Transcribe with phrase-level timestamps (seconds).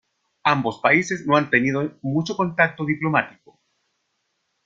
[0.45, 3.59] Ambos países no han tenido mucho contacto diplomático.